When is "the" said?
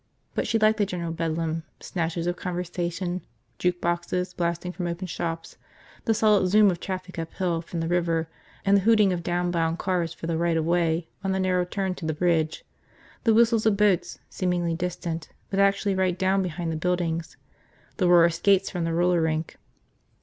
0.79-0.85, 6.05-6.15, 7.81-7.87, 8.75-8.81, 10.25-10.39, 11.33-11.39, 12.07-12.15, 13.25-13.33, 16.71-16.75, 17.97-18.07, 18.85-18.93